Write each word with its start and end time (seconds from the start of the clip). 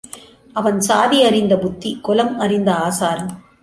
அவன் 0.53 0.79
சாதி 0.79 1.23
அறிந்த 1.23 1.57
புத்தி, 1.57 1.99
குலம் 2.01 2.39
அறிந்த 2.39 2.75
ஆசாரம். 2.75 3.31